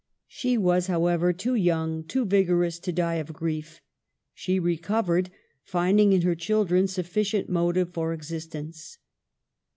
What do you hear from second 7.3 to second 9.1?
motive for existence.